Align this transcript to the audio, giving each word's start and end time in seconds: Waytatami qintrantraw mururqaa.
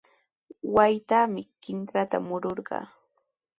Waytatami 0.75 1.41
qintrantraw 1.63 2.23
mururqaa. 2.27 2.85